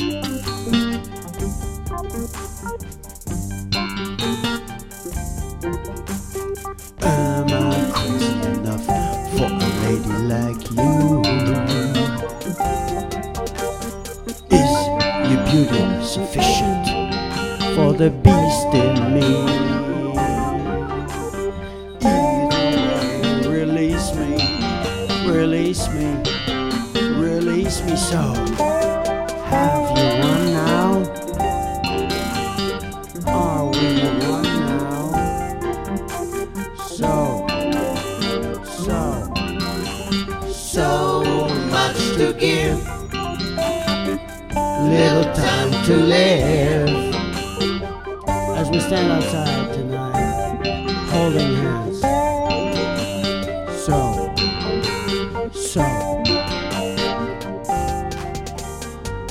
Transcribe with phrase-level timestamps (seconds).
[0.00, 0.06] Am
[7.48, 8.84] I crazy enough
[9.32, 11.22] for a lady like you?
[14.50, 14.72] Is
[15.30, 16.86] your beauty sufficient
[17.74, 19.28] for the beast in me?
[22.04, 22.62] Either
[23.42, 24.32] way, release me,
[25.28, 26.08] release me,
[27.18, 28.22] release me so.
[29.50, 29.87] Have
[44.88, 47.14] little time to live.
[48.56, 52.00] As we stand outside tonight, holding hands.
[53.84, 53.98] So,
[55.52, 55.84] so,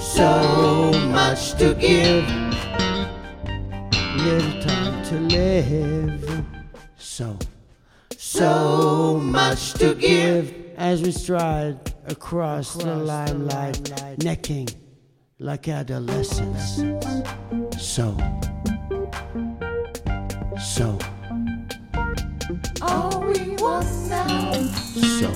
[0.00, 2.26] so much to give,
[4.16, 6.44] little time to live.
[6.96, 7.38] So,
[8.16, 14.68] so much to give as we stride across, the limelight, necking
[15.38, 16.76] like adolescents.
[17.78, 18.16] So,
[20.60, 20.98] so,
[22.82, 24.52] Are we one now?
[25.18, 25.30] so,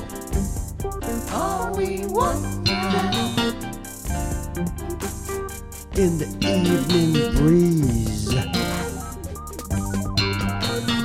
[1.32, 3.54] Are we one now?
[5.96, 8.28] in the evening breeze,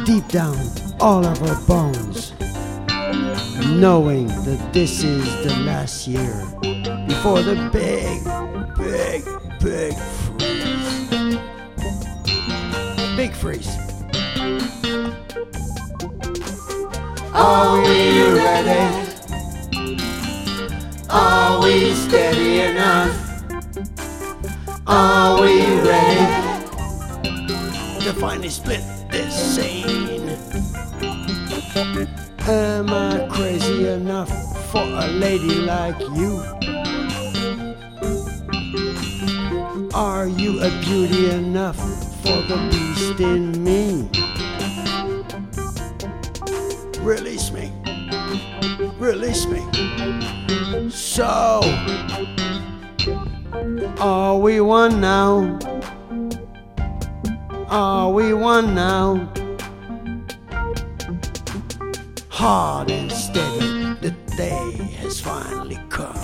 [0.06, 0.56] deep down
[1.00, 2.34] all of our bones,
[3.80, 6.46] knowing that this is the last year
[7.08, 8.22] before the big,
[8.78, 9.24] big,
[9.62, 11.10] big freeze.
[13.16, 13.78] Big freeze.
[17.34, 19.10] Are we ready?
[21.10, 23.14] Are we steady enough?
[24.88, 26.54] Are we ready?
[28.04, 30.28] to finally split this scene.
[32.46, 34.30] Am I crazy enough
[34.72, 36.73] for a lady like you?
[39.96, 41.78] Are you a beauty enough
[42.24, 44.10] for the beast in me?
[47.02, 47.72] Release me.
[48.98, 49.62] Release me.
[50.90, 51.62] So,
[54.00, 55.60] are we one now?
[57.70, 59.32] Are we one now?
[62.30, 66.18] Hard and steady, the day has finally come.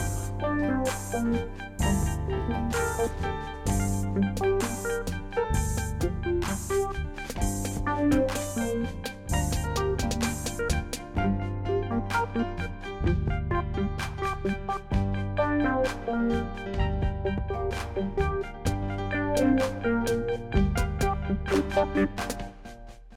[4.22, 4.49] Thank